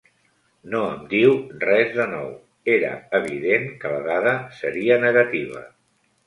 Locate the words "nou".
2.13-2.31